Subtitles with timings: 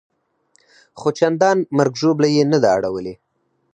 [0.99, 3.13] خو چندان مرګ ژوبله یې نه ده اړولې.